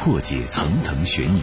[0.00, 1.42] 破解层层悬疑，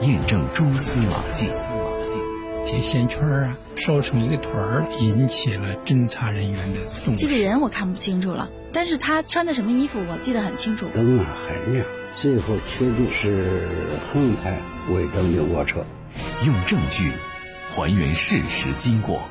[0.00, 1.48] 验证蛛丝马迹。
[2.64, 7.26] 这线圈啊，烧成一个团儿，引起了侦查人员的重视。
[7.26, 10.86] 这个人我看不清楚了，但是他穿的什么衣服我记得很清楚。
[10.94, 11.84] 灯啊很亮，
[12.14, 13.66] 最后确定是
[14.12, 14.56] 横排
[14.92, 15.84] 尾灯的卧车。
[16.46, 17.10] 用证据
[17.70, 19.22] 还原事实经过，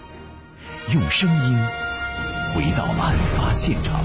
[0.93, 1.57] 用声音
[2.54, 4.04] 回到案发现场。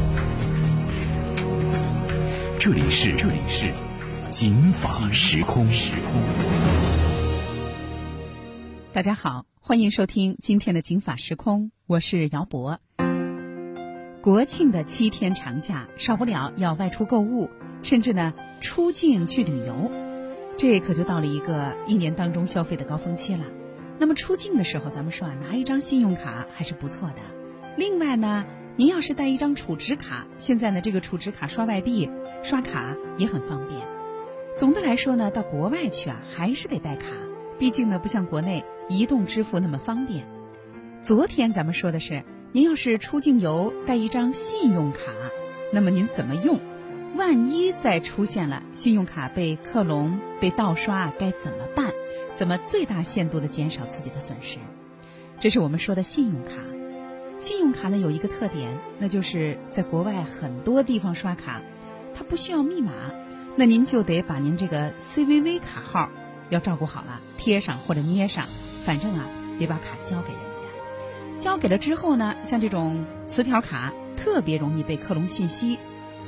[2.65, 3.75] 这里是这里是
[4.30, 6.23] 警法时空时空。
[8.93, 12.79] 大家好，欢迎收听今天的警法时空，我是姚博。
[14.23, 17.51] 国庆的七天长假，少不了要外出购物，
[17.83, 19.91] 甚至呢出境去旅游，
[20.57, 23.45] 这可就到了一个一年当中消费的高峰期了。
[23.99, 27.16] 那么出境的时候，咱们说啊，拿一张信用卡还是不错的。
[27.77, 32.09] 另外呢，您要是带一张储值卡，现在呢这个储值卡刷外币、
[32.42, 33.80] 刷卡也很方便。
[34.57, 37.07] 总的来说呢，到国外去啊，还是得带卡，
[37.59, 38.65] 毕竟呢不像国内。
[38.88, 40.26] 移动支付那么方便。
[41.01, 44.98] 昨天咱们说的是，您要是出境游带一张信用卡，
[45.73, 46.60] 那么您怎么用？
[47.16, 51.93] 万一再出现了信用卡被克隆、被盗刷，该怎么办？
[52.35, 54.59] 怎么最大限度的减少自己的损失？
[55.40, 56.52] 这是我们说的信用卡。
[57.38, 61.63] 信用卡呢有一个特点，那就是在国外很多地方刷卡，
[62.15, 62.93] 它不需要密码，
[63.57, 66.09] 那您就得把您这个 CVV 卡号
[66.50, 68.47] 要照顾好了，贴上或者捏上。
[68.84, 69.27] 反正啊，
[69.59, 70.62] 别把卡交给人家。
[71.38, 75.78] 交给了之后呢，像这种磁条卡特别容易被克隆信息，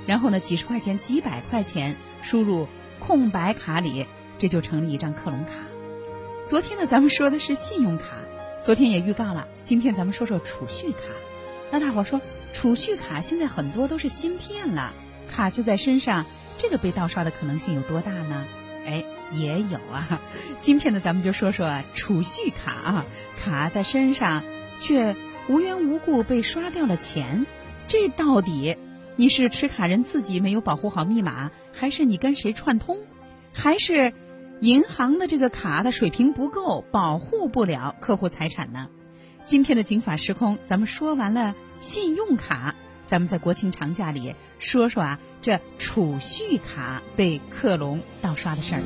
[0.06, 4.06] 然后呢，几十块钱、几百块钱输入空白卡里，
[4.38, 5.54] 这就成了一张克隆卡。
[6.46, 8.16] 昨天呢，咱们说的是信用卡，
[8.62, 10.98] 昨天也预告了，今天咱们说说储蓄卡。
[11.70, 12.20] 那大伙说，
[12.52, 14.92] 储蓄卡现在很多都是芯片了，
[15.28, 16.24] 卡就在身上，
[16.58, 18.44] 这个被盗刷的可能性有多大呢？
[18.86, 19.04] 哎。
[19.32, 20.20] 也有啊，
[20.60, 23.06] 今天呢，咱们就说说储蓄卡啊，
[23.42, 24.44] 卡在身上
[24.78, 25.16] 却
[25.48, 27.44] 无缘无故被刷掉了钱，
[27.88, 28.76] 这到底
[29.16, 32.98] 你是持卡人自己没有保护好密码，还是你跟谁串通，
[33.52, 34.12] 还是
[34.60, 38.88] 银行的这个卡的水平不够，保护不了客户财产呢？
[39.44, 42.76] 今天的警法时空，咱们说完了信用卡，
[43.06, 45.20] 咱们在国庆长假里说说啊。
[45.40, 48.80] 这储蓄卡被克隆盗刷的事儿，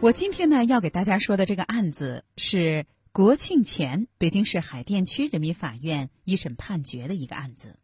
[0.00, 7.80] 我今天呢要给大家说的这个案子是国庆前北京市海淀区人民法院一审判决的一个案子，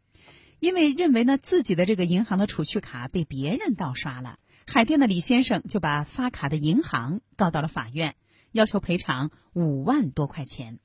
[0.61, 8.15] 因为认为呢自己的这个银行的储蓄卡被别人盗刷了，海淀的李先生就把发卡的银行告到了法院，
[8.53, 10.79] 要求赔偿五万多块钱。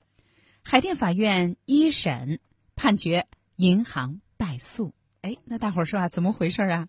[0.63, 2.41] 海淀法院一审
[2.77, 3.27] 判决。
[3.57, 6.89] 银行败诉，哎，那大伙儿说啊，怎么回事啊？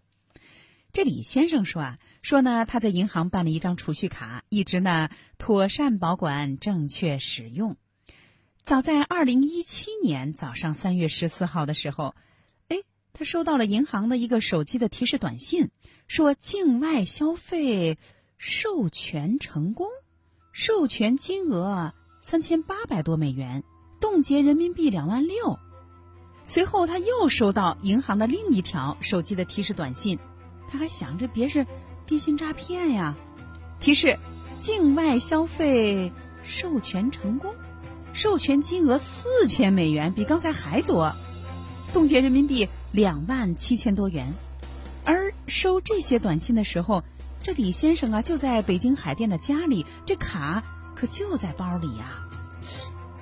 [0.94, 7.76] 这李先生说啊，说呢，他在银行办了一张储蓄卡，一直呢妥善保管，正确使用。
[8.64, 12.16] 早在二零一七年早上三月十四号的时候，
[12.70, 12.78] 哎，
[13.12, 15.72] 他收到了银行的一个手机的提示短信，
[16.08, 17.98] 说境外消费
[18.38, 19.90] 授权成功，
[20.54, 23.64] 授权金额三千八百多美元，
[24.00, 25.58] 冻结人民币两万六。
[26.44, 30.20] 随后，他又收到银行的另一条手机的提示短信，
[30.70, 31.66] 他还想着别是
[32.06, 33.16] 电信诈骗呀。
[33.80, 34.18] 提示：
[34.60, 36.12] 境外消费
[36.46, 37.54] 授权成功，
[38.14, 41.14] 授权金额四千美元，比刚才还多，
[41.94, 44.34] 冻结人民币两万七千多元。
[45.04, 47.04] 而收这些短信的时候，
[47.42, 50.64] 这李先生啊就在北京海淀的家里，这卡
[50.96, 52.06] 可就在包里呀。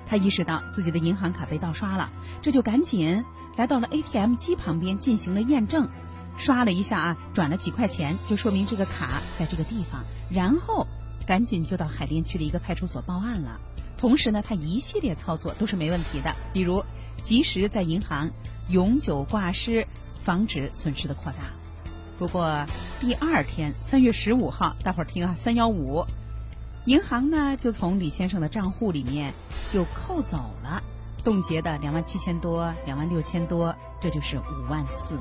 [0.06, 2.10] 他意识到自己的银行卡被盗刷了，
[2.42, 3.24] 这就赶紧
[3.56, 5.88] 来到了 ATM 机旁边进行了验证，
[6.36, 10.86] 刷了一下啊，转了几块钱，就说明这个卡在这个地方，然后
[11.26, 13.60] 赶紧就到海淀区的一个派出所报案了。
[13.96, 16.84] 同时呢，他一系列操作都是没问题的，比如
[17.22, 18.30] 及时在银行
[18.68, 19.86] 永久挂失，
[20.24, 21.38] 防止损失的扩大。
[22.18, 22.66] 不过
[22.98, 26.04] 第二天三月十五号，大伙儿听啊，三幺五。
[26.86, 29.32] 银行呢，就从李先生的账户里面
[29.70, 30.82] 就扣走了，
[31.22, 35.18] 冻结的两万七千多、两万六千多，这就是五万四。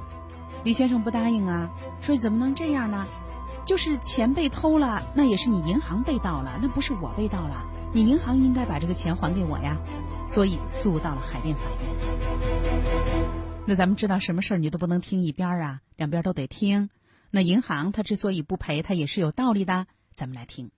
[0.64, 1.70] 李先生不答应啊，
[2.02, 3.06] 说怎么能这样呢？
[3.66, 7.64] 就是钱被偷了，那也是你银行被盗了，那不是我被盗了，
[7.94, 9.78] 你银行应该把这个钱还给我呀。
[10.26, 13.30] 所以诉到了海淀法院。
[13.66, 16.90] 那咱们知道什么事儿你都不能听一边啊，两边都得听。
[17.30, 19.86] 那银行他之所以不赔，他也是有道理的。
[20.16, 20.72] 咱们来听。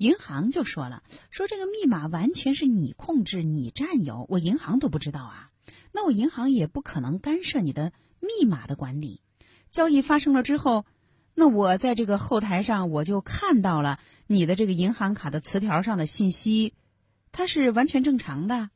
[0.00, 5.50] 银行就说了，说这个密码完全是你控制、你占有，我银行都不知道啊。
[5.92, 9.20] 那我银行也不可能干涉你的密码的管理。
[9.68, 10.86] 交易发生了之后，
[11.34, 16.72] 那我在这个后台上我就看到了你的这个银行卡的词条上的信息，
[17.30, 18.70] 它是完全正常的。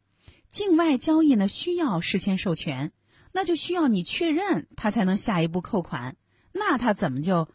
[0.50, 2.92] 境外交易呢需要事先授权，
[3.32, 6.16] 那就需要你确认，他才能下一步扣款。
[6.52, 7.48] 那他怎么就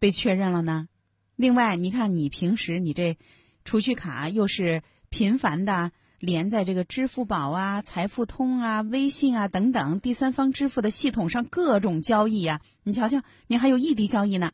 [0.00, 0.88] 被确认了呢？
[1.36, 3.18] 另外，你看你平时你这
[3.64, 14.52] 储蓄卡又是频繁的连在这个支付宝啊、财付通啊、微信啊等等第三方支付的系统上各种交易呀，你瞧瞧，你还有异地交易呢。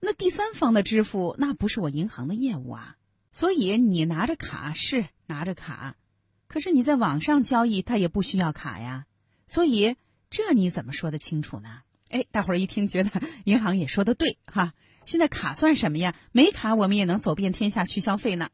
[0.00, 2.96] 那第三方的支付那不是我银行的业务啊，
[3.30, 5.96] 所以你拿着卡是拿着卡，
[6.48, 9.04] 可是你在网上交易，它也不需要卡呀。
[9.46, 9.96] 所以
[10.30, 11.82] 这你怎么说得清楚呢？
[12.08, 13.10] 哎，大伙儿一听觉得
[13.44, 14.72] 银行也说的对哈。
[15.04, 16.14] 现在卡算什么呀？
[16.32, 18.50] 没卡我们也能走遍天下去消费呢。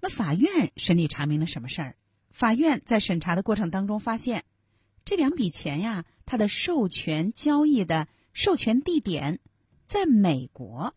[0.00, 1.96] 那法院审理查明了什么事儿？
[2.30, 4.44] 法院在审查的过程当中发现，
[5.04, 9.40] 这两笔钱呀，它的授权交易的授权地点
[9.86, 10.94] 在美国，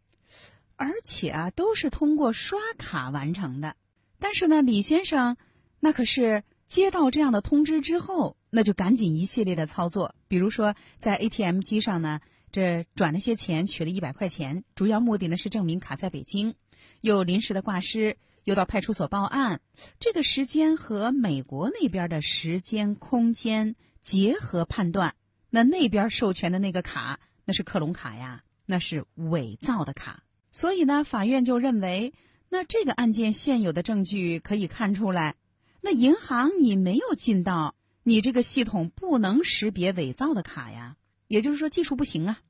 [0.75, 3.75] 而且啊都是通过刷卡完成的。
[4.19, 5.38] 但是呢，李先生
[5.80, 8.38] 那可是接到这样的通知之后。
[8.54, 12.19] 那就赶紧一系列的操作，比如说在 ATM 机上呢，
[12.51, 16.56] 这转了些钱，取了一百块钱，主要目的呢是证明卡在北京，
[17.01, 19.62] 又临时的挂失，又到派出所报案，
[20.00, 25.15] 这个时间和美国那边的时间空间结合判断，
[25.50, 32.13] 那那边授权的那个卡那是克隆卡呀，那是伪造的卡，所以呢，法院就认为，
[32.50, 35.36] 那这个案件现有的证据可以看出来，
[35.81, 37.75] 那银行你没有尽到。
[38.04, 40.97] 你这个系统不能识别伪造的卡呀，
[41.31, 42.42] 也就是说技术不行啊，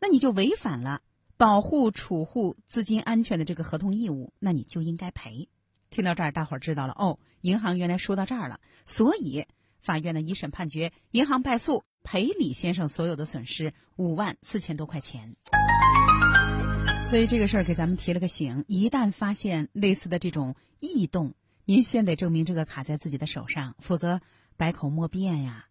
[0.00, 1.02] 那你就违反了
[1.36, 5.50] 保护储户资金安全的这个合同义务，那你就应该赔。
[5.90, 9.44] 听到这儿，大伙儿知道了哦，银行原来说到这儿了，所以
[9.78, 15.36] 法院呢一审判决银行败诉，赔李先生所有的损失五万四千多块钱。
[17.10, 21.34] 所以这个事儿给咱们提了个醒，一旦发现类似的这种异动，
[21.66, 24.22] 您先得证明这个卡在自己的手上，否则。
[24.56, 25.66] 百口莫辩呀。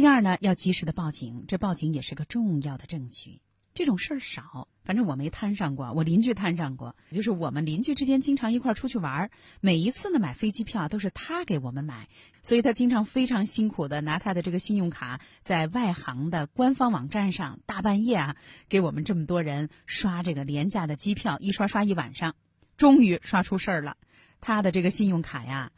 [0.00, 3.42] 第二呢，要及时的报警，这报警也是个重要的证据。
[3.74, 6.96] 这种事儿少，反正我没摊上过，我邻居摊上过。
[7.10, 9.30] 就是我们邻居之间经常一块儿出去玩儿，
[9.60, 12.08] 每一次呢买飞机票都是他给我们买，
[12.40, 18.36] 所以他经常非常辛苦的拿他的这个信用卡在外行的官方网站上大半夜啊
[18.70, 22.36] 给我们这么多人刷这个廉价的机票，一刷刷一晚上，
[22.78, 23.98] 终于刷出事儿了。
[24.40, 25.72] 他的这个信用卡呀。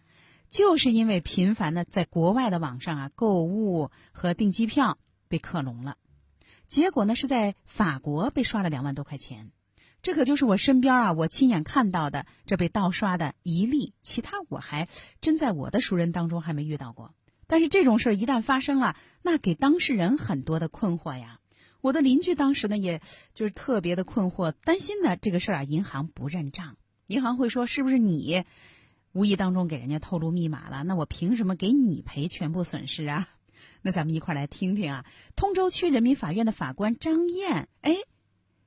[0.52, 5.96] 就是因为频繁的在国外的网上啊购物和订机票被克隆了，
[6.66, 9.50] 结果呢是在法国被刷了两万多块钱，
[10.02, 14.88] 这可就是我身边啊我亲眼看到的这被盗刷的一例，其他我还
[15.22, 17.14] 真在我的熟人当中还没遇到过。
[17.46, 21.38] 但是这种事儿一旦发生了，那给当事人很多的困惑呀。
[21.80, 23.00] 我的邻居当时呢也
[23.32, 26.76] 就是特别的困惑，担心呢这个事儿啊银行不认账，
[27.06, 28.44] 银行会说是不是你？
[29.12, 33.28] 无意当中给人家透露密码了，那我凭什么给你赔全部损失啊？
[33.82, 35.04] 那咱们一块来听听啊。
[35.36, 37.96] 通州区人民法院的法官张燕，哎，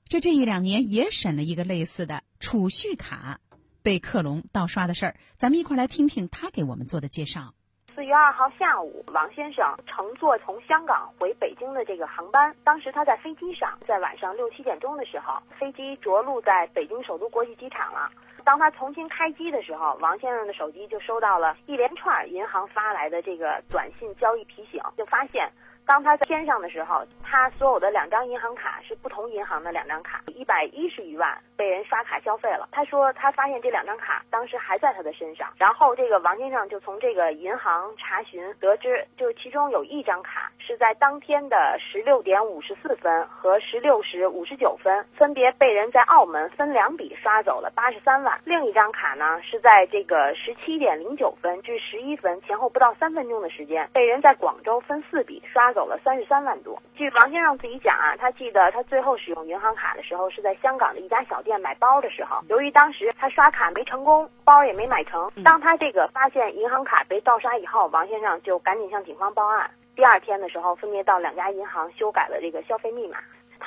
[0.07, 3.39] 这这一两年也审了一个类似的储蓄卡
[3.81, 7.53] 被克隆盗刷的事儿，咱们一块来听听他给我们做的介绍。
[7.95, 18.11] 四月二号下午，王先生乘坐从香港回北京的这个航班，当时他在飞机上，在晚上六七点钟的时候，飞机着陆在北京首都国际机场了。
[18.45, 25.49] 当他重新开机的时候，王先生的手机就收到了一连串银行发来的这个短信交易提醒，就发现。
[25.87, 32.67] 当他在天上的时候，他所有的两张银行卡是不同银行的两张卡，一百一十余万被人刷卡消费了。
[32.71, 55.65] 他说他发现这两张卡当时还在他的身上，然后这个王先生就从这个银行查询得知，就是其中有一张卡是在当天的十六点五十四分和十六时五十九分分别被人在澳门分两笔刷走了八十三万，另一张卡呢是在这个十七点零九分至十一分前后不到三分钟的时间被人在广州分四笔刷。
[55.75, 56.81] 走了三十三万多。
[56.95, 65.29] 据王先生自己讲啊，他记得他最后使用银行卡的时候是在香港的一家小店买包的时候，由于当时他刷卡没成功，包也没买成。
[65.43, 69.69] 当他这个发现银行卡被盗刷以后，王先生就赶紧向警方报案。
[69.97, 73.17] 第二天的时候，分别到两家银行修改了这个消费密码。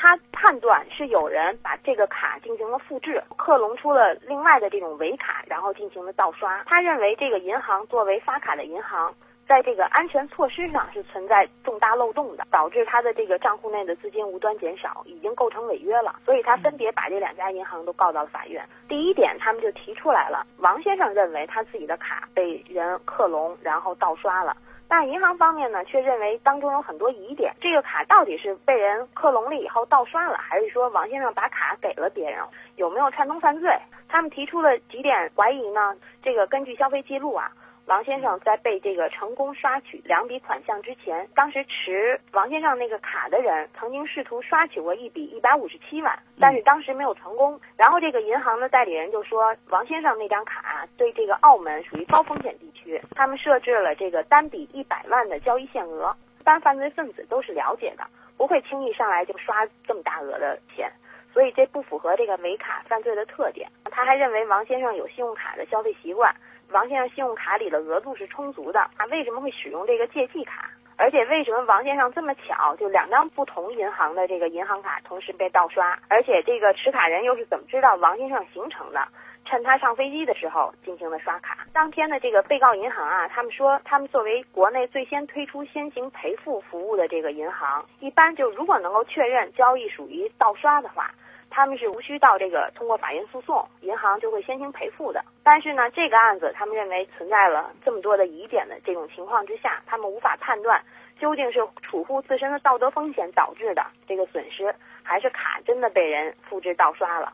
[0.00, 6.62] 他判断是有人把这个卡进行了复制，克隆出了另外的这种伪卡，然后进行了盗刷。
[6.67, 9.12] 他认为这个银行作为发卡的银行。
[9.49, 16.17] 在这个安全措施上是存在重大漏洞的，导致他的这个账户内的资金无端减少，已经构成违约了。
[16.23, 18.62] 所以他分别把这两家银行都告到了法院。
[18.90, 24.55] 第一点，他们就提出来了，王先生认为他自己的卡被人克隆，然后盗刷了。
[24.88, 27.54] 但银行方面呢，却认为当中有很多疑点。
[27.61, 32.40] 这个卡到底是被人克隆了以后盗刷了，还是说王先生把卡给了别人？
[32.76, 33.71] 有没有串通犯罪？
[34.09, 35.95] 他们提出了几点怀疑呢？
[36.23, 37.52] 这个根据消费记录啊。
[37.87, 47.59] 王先生在被这个成功刷取两笔款项之前，当时持王先生那个卡的人曾经试图刷取过一笔一百五十七万，但是当时没有成功。
[47.78, 52.67] 然后这个银行的代理人就说，王先生那张卡对这个澳门属于高风险地
[53.14, 58.04] 他们设置了这个单笔一百万的交易限额，一般犯罪分子都是了解的，
[58.37, 60.90] 不会轻易上来就刷这么大额的钱，
[61.33, 63.68] 所以这不符合这个伪卡犯罪的特点。
[63.90, 66.35] 他还认为王先生有信用卡的消费习惯。
[66.71, 70.71] 王先生信用卡里的额度是充足的，他为什么会使用这个借记卡？
[70.99, 75.99] 而且为什么王先生这么巧，就两张不同银行的这个银行卡同时被盗刷？
[76.09, 79.07] 而且这个持卡人又是怎么知道王先生行程的？
[79.49, 81.67] 趁他上飞机的时候进行的刷卡。
[81.73, 91.11] 当天的这个被告银行啊，他们说他们作为国内最先推出先行赔付服务的这个银行，一般就如果能够确认交易属于盗刷的话。
[91.50, 95.25] 他们是无需到这个通过法院诉讼，银行就会先行赔付的。
[95.43, 100.81] 但是呢，这个案子他们认为存在了这么多的疑点的这种情况之下，他们无法判断
[101.19, 107.33] 究竟是储户自身的道德风险导致的这个损失，还是卡真的被人复制盗刷了。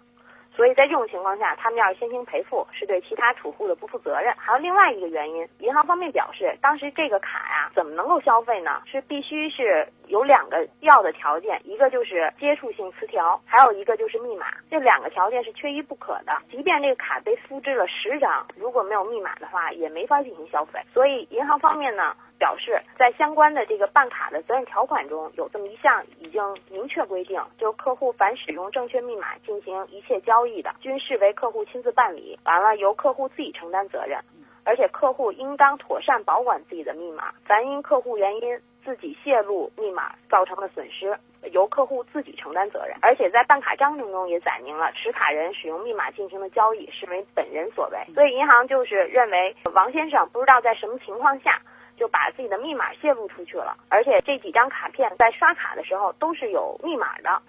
[0.54, 4.32] 所以在这种情况下，他们要是先行赔付，是对其他储户的不负责任。
[4.36, 8.82] 还有另外一个原因，银行方面表示，当时这个卡呀，怎么能够消费呢？
[8.86, 14.46] 是必须是有两个必要的条件，一个就是接触性磁条，还有一个就是密码。
[14.70, 16.36] 这两个条件是缺一不可的。
[16.50, 20.80] 即便这个卡被复制了十张，如果没有密码的话，也没法进行消费。
[20.92, 22.14] 所以银行方面呢？
[22.36, 34.18] 表示，在相关的这个办卡的责任条款中有这么一项已经明确规定，就是客户凡使用正确密码进行一切交易的，均视为客户亲自办理，完了由客户自己承担责任，
[34.64, 41.18] 而且客户应当妥善保管自己的密码，凡因客户原因自己泄露密码造成的损失，
[41.52, 42.96] 由客户自己承担责任。
[43.02, 47.98] 而且在办卡章程中也载明了，持卡人使用密码进行的交易是为本人所为。
[48.14, 51.60] 所以银行就是认为王先生不知道在什么情况下。
[51.96, 57.40] 就把自己的密码泄露出去了，而且这几张卡片在刷卡的时候都是有密码的。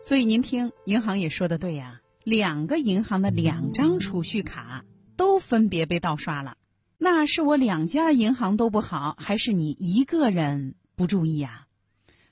[0.00, 4.84] 所以您听，银行也说的对呀，两个银行的两张储蓄卡
[5.16, 6.56] 都分别被盗刷了，
[6.98, 11.68] 那是我两家银行都不好，还是你一个人不注意啊？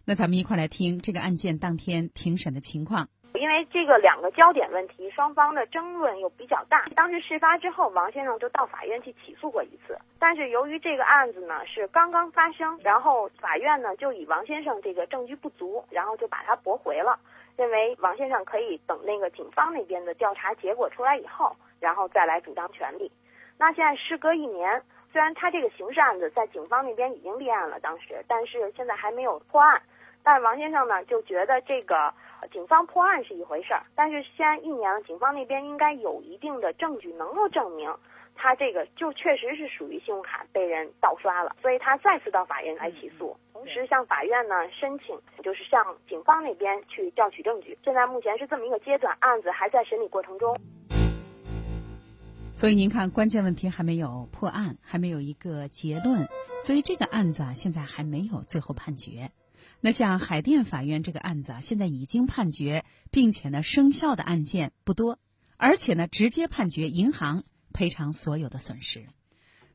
[0.05, 3.09] 那咱们一块来听这个案件当天庭审的情况。
[3.45, 6.87] 因为这个两个焦点问题，双方的争论又比较大。
[6.97, 17.19] 当时事发之后，王先生就到法院去起诉过一次，但是由于这个案子呢是刚刚发生，然后法院呢就以王先生这个证据不足，然后就把他驳回了，
[17.59, 23.13] 认为王先生可以等那个警方那边的调查结果出来以后，然后再来主张权利。
[23.59, 24.81] 那现在时隔一年，
[25.13, 29.83] 虽然他这个刑事案子在警方那边已经立案了，当时，但是现在还没有破案。
[30.25, 32.13] 但是王先生呢就觉得这个
[32.51, 37.95] 警方破案是一回事儿，但是现在一年了，警方那边应该有一定的证据能够证明
[38.35, 47.79] 他这个就确实是属于信用卡被人盗刷了，所以他再次到法院来起诉，同时向法院呢申请就是向警方那边去调取证据。
[47.85, 50.57] 现在目前是这么一个阶段，案子还在审理过程中。
[52.53, 56.27] 所以您看，关键问题还没有破案，还没有一个结论，
[56.63, 59.31] 所以这个案子啊现在还没有最后判决。
[59.87, 65.19] 那像海淀法院这个案子啊，现在已经判决并且呢生效的案件不多，
[65.59, 69.05] 而且呢直接判决银行赔偿所有的损失。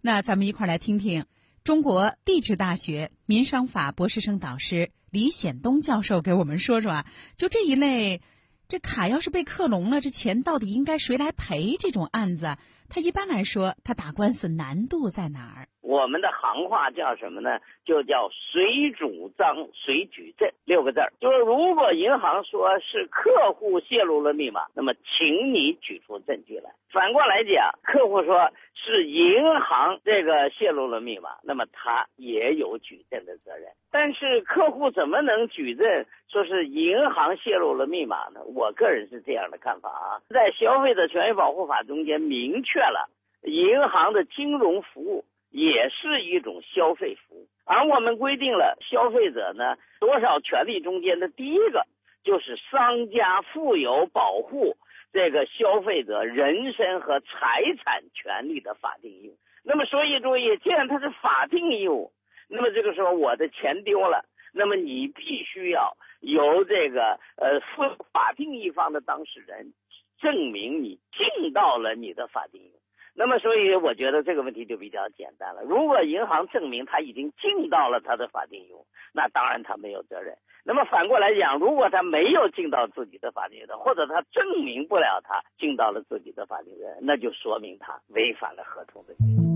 [0.02, 1.28] 那咱们一块儿来听听
[1.64, 7.06] 中国地质大学民商法博士生导师李显东教授给我们说说啊，
[7.38, 8.24] 就这一类，
[8.68, 11.78] 这卡要是被克隆了，这钱到底应该谁来赔？
[11.80, 12.58] 这种案子，
[12.90, 15.68] 他一般来说，他打官司难度在哪儿？
[15.82, 17.60] 我们的行话叫什么呢？
[17.84, 21.12] 就叫谁主张谁举证六个字儿。
[21.20, 26.70] 就是如果银行说是客户泄露了密码，那么请你举出证据来。
[26.92, 33.70] 反过来讲，客户说是银行这个泄露了密码，那么他也有举证的责任。
[33.92, 38.42] 但是客户怎么能举证说是银行泄露了密码呢？
[38.54, 43.10] 我个人是这样的看法啊，在消费者权益保护法中间明确了
[43.44, 45.26] 银行的金融服务。
[45.52, 51.88] 也是一种消费服务，而我们规定了消费者呢多少权利中间的第一个
[52.24, 54.78] 就是商家负有保护
[55.12, 59.38] 这个消费者人身和财产权利的法定义务。
[59.64, 62.12] 那么，所以注意，既然它是法定义务，
[62.48, 69.74] 那么这个时候我的钱丢了，那么你必须要由这个呃负法定一方的当事人
[70.20, 72.80] 证明你尽到了你的法定义务。
[73.16, 75.64] 那么，所以我觉得这个问题就比较简单了。
[75.64, 80.38] 如果银行证明他已经尽到了他的法定义务，那当然他没有责任。
[80.64, 89.50] 那么反过来讲，如果他没有尽到自己的法定义务，或者他证明不了他尽到了自己的法定责任，那就说明他违反了合同的约定。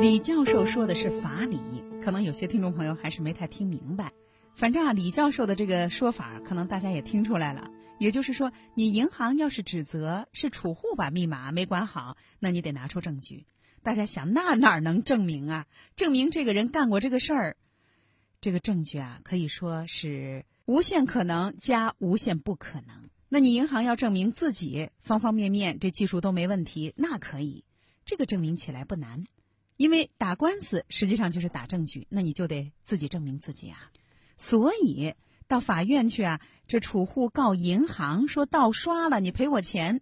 [0.00, 1.58] 李教授说的是法理，
[2.02, 4.10] 可能有些听众朋友还是没太听明白。
[4.60, 7.70] 反正啊，李教授的这个说法，可能大家也听出来了。
[7.98, 13.46] 也就是说，你银行要是指责是储户把密码没管好，那你得拿出证据。
[13.82, 15.66] 大家想，那哪能证明啊？
[15.96, 17.56] 证明这个人干过这个事儿，
[18.42, 23.08] 这个证据啊，可以说是无限可能加无限不可能。
[23.30, 27.64] 那你银行要证明自己方方面面这技术都没问题，那可以，
[28.04, 29.24] 这个证明起来不难。
[29.78, 33.90] 因为打官司实际上就是打证据，那你就得自己证明自己啊。
[34.40, 35.14] 所以。
[35.46, 36.40] 到法院去啊！
[36.68, 40.00] 这储户告银行说盗刷了，你赔我钱。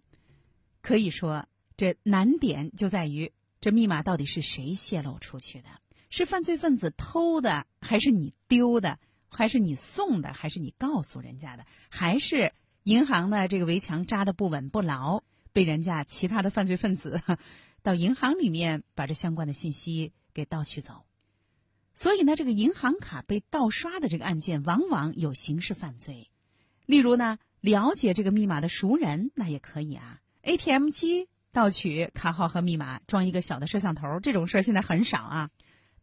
[0.83, 5.69] 可以说，这难点就在于这密码到底是谁泄露出去的？
[6.11, 8.99] 是犯罪分子偷的，还是你丢的？
[9.27, 10.33] 还是你送的？
[10.33, 11.65] 还是你告诉人家的？
[11.89, 12.53] 还是
[12.83, 17.23] 银行的这个围墙扎的不稳不牢，被人家其他的犯罪分子
[17.81, 21.05] 到银行里面把这相关的信息给盗取走？
[21.99, 26.29] 所以呢，这个银行卡被盗刷的这个案件，往往有刑事犯罪。
[26.85, 30.21] 例如呢，了解这个密码的熟人，那也可以啊。
[30.41, 35.49] ATM 机盗取卡号和密码，装一个小的摄像头，这种事儿现在很少啊。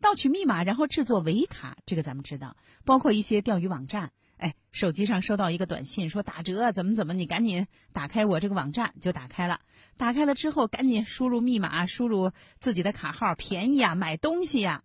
[0.02, 2.58] 盗取密码然后制作伪卡，这个咱们知道。
[2.84, 9.60] 包括一些钓鱼网站，哎，手机上收到一个短信说打折怎么怎么，你赶紧打开我这个网站就打开了。
[9.96, 14.82] 打开了之后，赶紧输入密码，输入自己的卡号，便宜啊，买东西呀。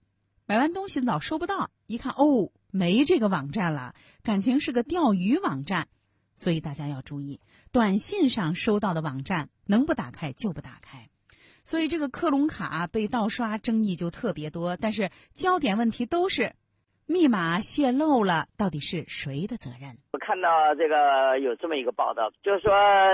[0.52, 5.88] 买完东西老收不到，一看哦，没这个网站了，感情是个钓鱼网站，
[6.36, 7.40] 所以大家要注意，
[7.72, 11.08] 短信上收到的网站能不打开就不打开。
[11.64, 16.52] 所以这个克隆卡被盗刷争议就特别多，但是焦点问题都是
[17.08, 20.00] 密码泄露了，到底是谁的责任？
[20.12, 22.74] 我看到这个有这么一个报道，就是说，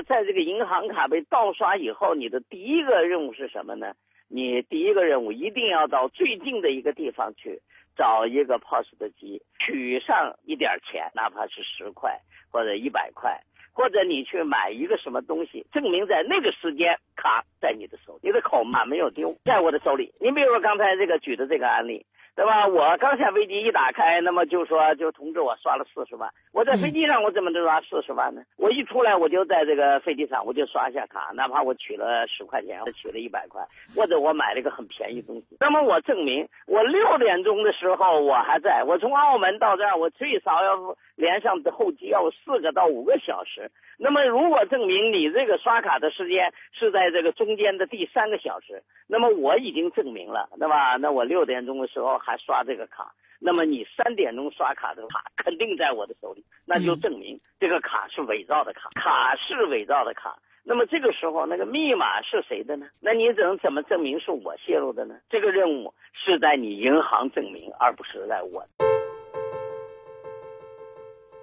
[0.10, 3.94] 在这个银行卡被盗刷以后，你的第一个任务是什么呢？
[4.28, 7.62] 你第一个任务一定要到最近的一个地方去
[7.96, 12.20] 找一个 POS 的机，取上一点钱，哪怕是十块
[12.52, 13.40] 或者一百块，
[13.74, 20.14] 或者你去买一个什么东西，证明在那个时间卡在你的手里，你的口码没有丢，在我的手里。
[20.20, 22.06] 你比如说刚才这个举的这个案例。
[22.38, 22.68] 对吧？
[22.68, 26.30] 我刚下飞机一打开，那么就说就通知我刷了四十万。
[26.54, 28.44] 我在飞机上我怎么能刷四十万呢？
[28.58, 33.60] 我一出来我就在这个飞机上我就刷一下卡，哪怕我取了十块钱，我取了一百块，
[33.96, 35.58] 或者我买了一个很便宜东西。
[35.60, 43.72] 那么我证明我六点钟的时候我还在，我从澳门到这儿我最少要连上候机要四个到五个小时。
[43.98, 50.98] 那么如果证明你这个刷卡的时间是在这个中间的第三个小时，那么我已经证明了，对吧？
[50.98, 52.16] 那我六点钟的时候。
[52.28, 60.38] 还刷这个卡，那么你三点钟刷卡的卡肯定在我的手里，那就证明这个卡是伪造的卡，卡是伪造的卡。
[60.66, 62.86] 那么这个时候，那个密码是谁的呢？
[63.00, 65.16] 那你怎怎么证明是我泄露的呢？
[65.30, 68.68] 这个任务是在你银行证明，而不是在我。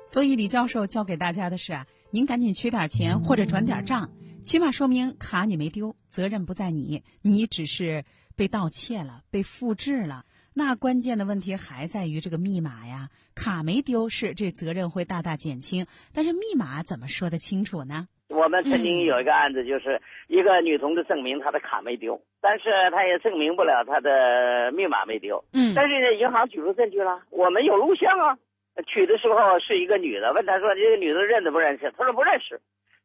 [0.05, 4.11] 所以李教授教给大家的是啊，您赶紧取点钱或者转点账，
[4.42, 8.05] 起码说明卡你没丢，责任不在你，你只是
[8.37, 10.27] 被盗窃了，被复制了。
[10.57, 18.07] 那关键的问题还在于这个密码呀，卡没丢是这责任会大大减轻，但是密码怎么说得清楚呢？
[18.29, 25.45] 我们曾经有一个案子，就是一个女同志证明她的卡没丢，但是她也证明不了她的密码没丢。
[25.53, 28.38] 嗯，但是银行举出证据了，我们有录像啊，
[28.87, 31.93] 取的时候是一个女的，问她说这个女的认得不认识？
[31.99, 32.61] 她说不认识，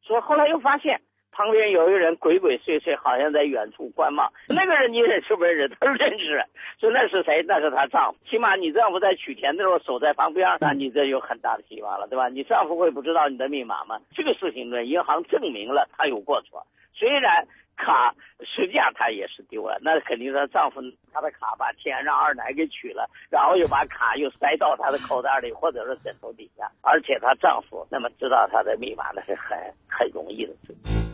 [0.06, 1.02] 说后来又发现。
[1.32, 4.32] 旁边有一个人鬼鬼祟祟，好像在远处观望。
[4.50, 5.76] 那个人你认识不认识？
[5.80, 6.44] 他说认识。
[6.80, 7.44] 说那是谁？
[7.48, 8.18] 那是她丈夫。
[8.30, 12.30] 起码你丈夫在取钱的时候守在旁边，那你这有很大的希望了，对吧？
[12.30, 14.00] 你丈夫会不知道你的密码吗？
[14.16, 16.66] 这个事情呢，银行证明了他有过错。
[16.94, 17.46] 虽然
[17.78, 20.82] 卡实际上他也是丢了，那肯定是丈夫
[21.14, 26.70] 他的卡把钱让二奶给取了，然后又把卡又塞到他的口袋里或者是枕头底下。
[26.82, 31.09] 而且她丈夫那么知道她的密码，那是很很容易的事情。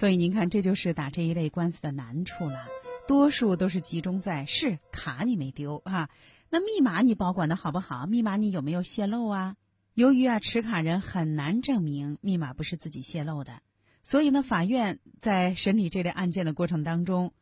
[0.00, 2.64] 所以您看，这就是打这一类官司的难处了。
[3.06, 6.08] 多数都是集中在是卡你没丢啊，
[6.48, 8.06] 那密码你保管的好不好？
[8.06, 9.56] 密码你有没有泄露啊？
[9.92, 13.60] 由于啊，持卡人很难证明密码不是自己泄露的，
[14.02, 17.34] 所以呢，法院在审理这类案件的过程当中，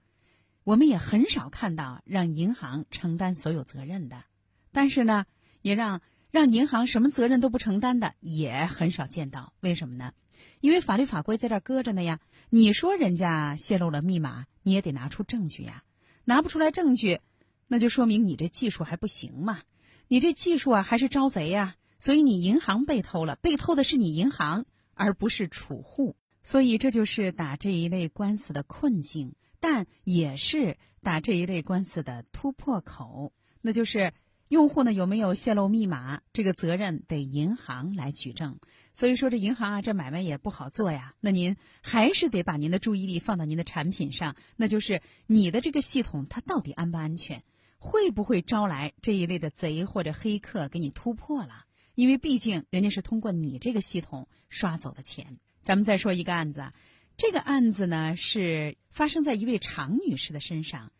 [0.64, 4.24] 我们也很少看到让银行承担所有责任的。
[4.72, 5.26] 但是呢，
[5.62, 6.00] 也让
[6.32, 9.52] 让银行什么责任都不承担的也很少见到。
[9.60, 10.12] 为什么呢？
[10.60, 12.20] 因为法律法规在这搁着呢呀。
[12.50, 15.84] 你说人家泄露了密码，你也得拿出证据呀。
[16.24, 17.20] 拿不出来证据，
[17.66, 19.60] 那就说明你这技术还不行嘛。
[20.08, 21.76] 你这技术啊，还是招贼呀。
[21.98, 26.16] 所以你银行被偷了，被偷的是你银行，而不是储户。
[26.42, 33.32] 所以这就是打这一类官司的困境，但也是打这一类官司的突破口。
[33.60, 34.12] 那就是
[34.48, 38.58] 用户呢有没有泄露密码，这个责任得银行来举证。
[38.94, 41.14] 所以说这银行啊，这买卖也不好做呀。
[41.20, 47.44] 那您还是得把您的注意力放到您的产品上，那就是你的这个系统它到底安不安全，
[47.78, 51.64] 会不会招来这一类的贼或者黑客给你突破了？
[51.94, 55.38] 因为毕竟人家是通过你这个系统刷走的钱。
[55.62, 56.72] 咱们再说一个案子，
[57.16, 60.90] 这个案子呢是发生在一位常女士的身上，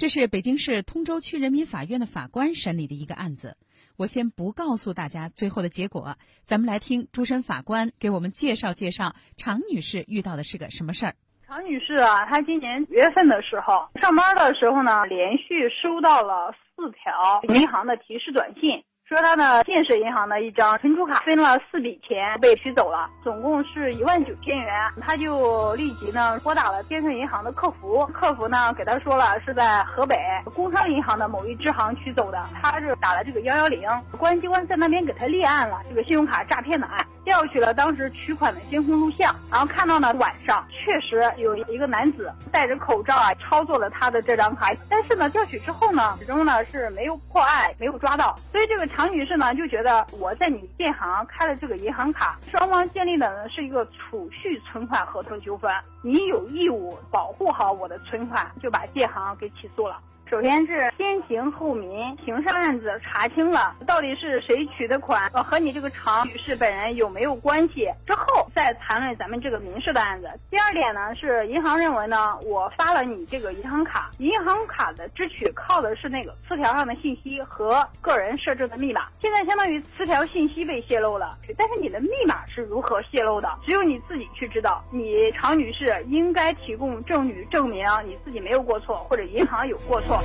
[0.00, 3.58] 这是北京市通州区人民法院的法官审理的一个案子。
[3.98, 11.16] 我先不告诉大家最后的结果，咱们来听主审法官给我们介绍介绍常女士遇到的是个什么事儿。
[11.46, 18.82] 常女士啊，她今年五月份的时候上班的时候呢，连续收到了四条银行的提示短信。
[19.10, 24.72] 说他呢，建设银行的一张存储卡分了四笔钱被取走了，总共是一万九千元。
[25.00, 30.16] 他就立即呢拨打了建设银行的客服，客服呢给他说了是在河北
[30.54, 32.40] 工商银行的某一支行取走的。
[32.62, 33.82] 他是打了这个幺幺零，
[34.16, 37.04] 公安机关在那边给他立案了，这个信用卡诈骗的案。
[37.22, 48.36] 调取了当时取款的监控录像，然后看到呢晚上确实有一个男子戴着口罩啊操作了他的这张卡，但是呢调取之后呢始终呢是没有破案，没有抓到。
[48.52, 59.98] 所以这个查唐女士呢就觉得我在你建行开了这个银行卡，双方建立的呢是一个储蓄存款合同纠纷，你有义务保护好我的存款，就把建行给起诉了。
[60.30, 67.88] 首先是先刑后民，刑事案子查清了到底是谁取的款，和你这个常女士本人有没有关系？
[68.06, 70.30] 之后再谈论咱们这个民事的案子。
[70.48, 79.08] 第二点呢是银行认为呢，我发了你这个银行卡，银行卡的支取靠的是那个磁条上的信息和个人设置的密码。
[79.20, 83.48] 现在相当于磁条信息被泄露了，但是你的密码是如何泄露的？
[83.66, 84.80] 只有你自己去知道。
[84.92, 90.19] 你常女士应该提供证据证明你自己没有过错，或者银行有过错。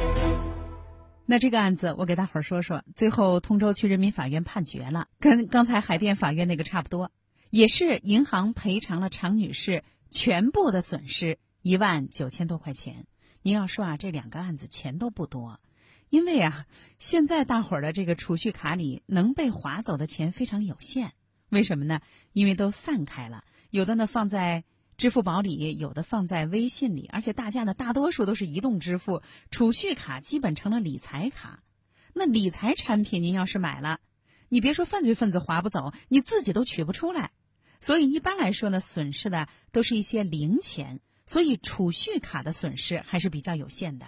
[1.28, 2.84] 那这个案子，我给大伙儿说说。
[2.96, 7.12] 最后，通州区人民法院判决了，跟刚才海淀法院那个差不多，
[7.50, 13.08] 也是银行赔偿了常女士全部的损失一万九千多块钱。
[13.42, 15.60] 您要说啊，这两个案子钱都不多，
[16.12, 16.68] 因为啊，
[17.00, 21.14] 现在大伙儿的这个储蓄卡里能被划走的钱非常有限。
[21.50, 22.02] 为什么呢？
[22.34, 24.64] 因为都散开了，有的呢放在。
[24.98, 31.64] 支付宝里有的放在微信里，而且大家呢大多数都是移动支付，储蓄卡基本成了理财卡。
[32.14, 34.00] 那理财产品您要是买了，
[34.48, 37.32] 你别说犯罪分子划不走，你自己都取不出来。
[37.82, 44.06] 所以一般来说呢，损失的都是一些零钱，所以储蓄卡的损失还是比较有限的。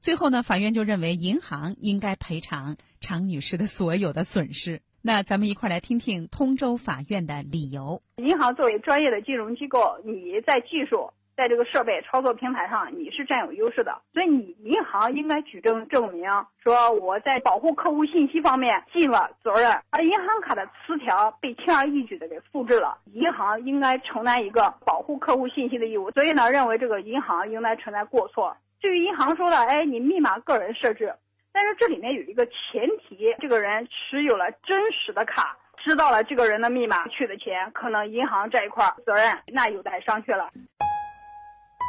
[0.00, 4.82] 最后呢，法院就认为银行应该赔偿常女士的所有的损失。
[5.02, 8.02] 那咱们一块儿来听听通州法院的理由。
[8.16, 16.28] 银行作为专业的金融机构，你在技术、在这个设备操作平台上，你是占有优势的，所以你银行应该举证证明，
[16.62, 19.70] 说我在保护客户信息方面尽了责任。
[19.90, 26.10] 而银行卡的磁条被轻而易举的给复制了，银行应该承担一个保护客户信息的义务。
[26.10, 28.56] 所以呢，认为这个银行应该承担过错。
[28.80, 31.14] 至于银行说的，哎，你密码个人设置。
[31.60, 40.48] 但是这里面有一个前提，这个人持有了真实的卡，知道了这个人的密码取的钱，可能银行这一块责任那有待商榷了。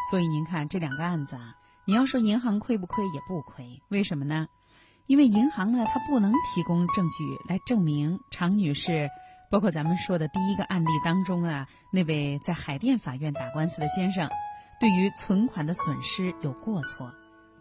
[0.10, 1.53] 所以您看这两个案子啊，
[1.86, 4.47] 你要说银行亏不亏也不亏，为什么呢？
[5.05, 9.08] 因为银行呢，它不能提供证据来证明常女士，
[9.51, 14.27] 包括咱们说的第一个案例当中啊，那位在海淀法院打官司的先生，
[14.79, 17.13] 对于存款的损失有过错。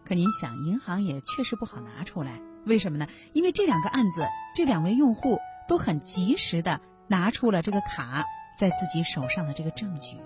[0.09, 3.05] 可您想，银行也确实不好拿出来，为什么呢？
[3.31, 8.25] 因为这两个案子，这两位用户都很及时的拿出了这个卡
[8.57, 10.17] 在自己手上的这个证据，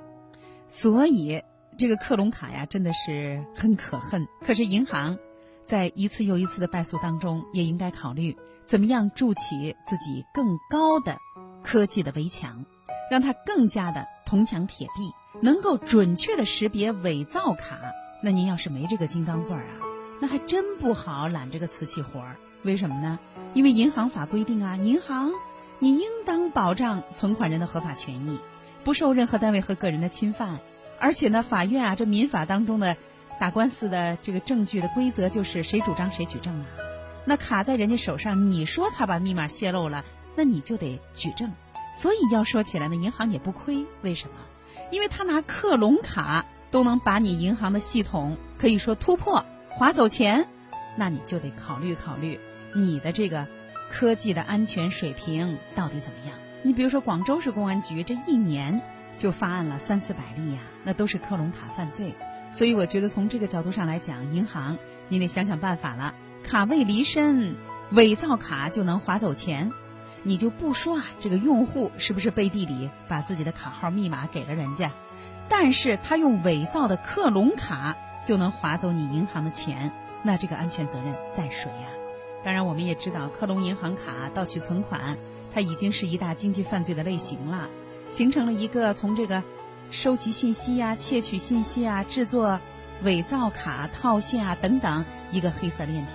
[0.67, 1.43] 所以
[1.78, 4.26] 这个克隆卡呀，真的是很可恨。
[4.39, 5.17] 可是银行
[5.65, 11.17] 在一次又一次的败诉当中，也应该考虑怎么样筑起自己更高的
[11.62, 12.63] 科技的围墙，
[13.12, 17.82] 让它更加的铜墙铁壁，能够准确的识别伪造卡。
[18.26, 19.68] 那您要是没这个金刚钻啊，
[20.22, 22.38] 那还真不好揽这个瓷器活儿。
[22.62, 23.20] 为什么呢？
[23.54, 25.34] 因为银行法规定啊，银行
[25.80, 28.40] 你应当保障存款人的合法权益，
[28.86, 30.62] 不受任何单位和个人的侵犯。
[31.02, 32.96] 而且呢，法院啊，这民法当中的
[33.42, 36.66] 打官司的这个证据的规则就是谁主张谁举证啊。
[37.26, 40.06] 那卡在人家手上，你说他把密码泄露了，
[40.38, 41.52] 那你就得举证。
[41.94, 43.86] 所以要说起来呢，银行也不亏。
[44.02, 44.36] 为什么？
[44.92, 50.48] 因为他拿克隆卡都能把你银行的系统可以说突破，划走钱，
[50.98, 52.40] 那你就得考虑考虑
[52.74, 53.46] 你的这个
[53.92, 56.36] 科技的安全水平到底怎么样。
[56.64, 58.82] 你比如说广州市公安局这一年
[59.20, 62.16] 就发案了三四百例呀，那都是克隆卡犯罪。
[62.52, 66.16] 所以我觉得从这个角度上来讲，银行你得想想办法了。
[66.44, 67.56] 卡未离身，
[67.92, 69.72] 伪造卡就能划走钱，
[70.24, 74.92] 你就不说啊，这个用户是不是背地里把自己的卡号密码给了人家？
[75.49, 81.88] 但是他用伪造的克隆卡就能划走你银行的钱，那这个安全责任在谁呀？
[82.43, 85.17] 当然，我们也知道克隆银行卡盗取存款，
[85.53, 87.69] 它已经是一大经济犯罪的类型了，
[88.08, 89.43] 形成了一个从这个。
[89.91, 92.60] 收集信息啊，窃取信息啊，制作
[93.03, 96.13] 伪造卡套现啊等等一个黑色链条。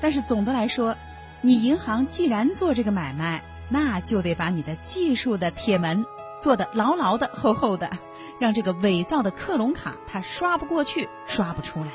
[0.00, 0.96] 但是总的来说，
[1.42, 6.06] 你银行既然做这个买卖，那就得把你的技术的铁门
[6.40, 7.90] 做得牢牢的、厚厚的，
[8.38, 11.88] 让这个伪造的克隆卡它刷不过去、刷不出来。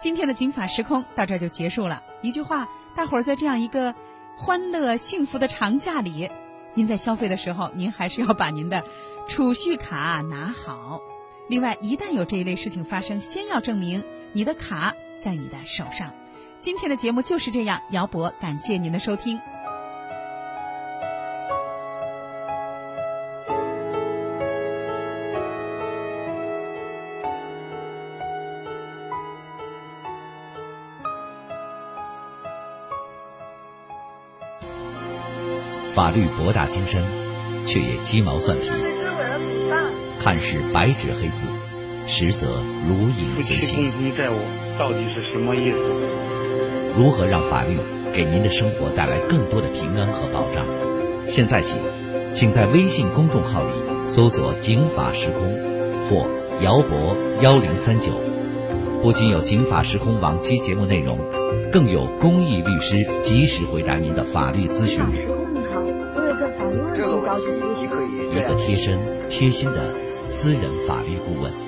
[0.00, 2.02] 今天的警法时空到这就结束了。
[2.22, 3.94] 一句话，大伙儿在这样一个
[4.36, 6.30] 欢乐幸福的长假里，
[6.74, 8.84] 您在消费的时候，您还是要把您的。
[9.28, 11.00] 储蓄卡拿好。
[11.48, 16.12] 另外，一旦有这一类事情发生，先要证明你的卡在你的手上。
[16.58, 19.38] 今天的节目就是这样，姚博，感谢您的收听。
[35.98, 37.02] 法律博大精深，
[37.66, 38.70] 却也鸡毛蒜皮。
[40.20, 41.48] 看似白纸黑字，
[42.06, 43.90] 实则如影随形。
[44.16, 44.34] 债务
[44.78, 45.78] 到底是什么意思？
[46.96, 47.76] 如何让法律
[48.12, 50.64] 给您的生活带来更多的平安和保障？
[51.26, 51.76] 现在起，
[52.32, 53.72] 请在微信公众号里
[54.06, 55.58] 搜索“警法时空”
[56.08, 56.28] 或
[56.62, 58.12] “姚博幺零三九”，
[59.02, 61.18] 不仅有“警法时空”往期节目内容，
[61.72, 65.02] 更有公益律师及时回答您的法律咨询。
[68.30, 70.08] 一个贴身、贴心的。
[70.28, 71.67] 私人法律顾问。